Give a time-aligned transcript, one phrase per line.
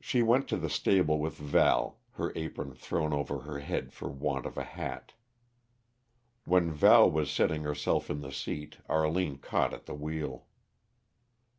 [0.00, 4.46] She went to the stable with Val, her apron thrown over her head for want
[4.46, 5.12] of a hat.
[6.46, 10.46] "When Val was settling herself in the seat, Arline caught at the wheel.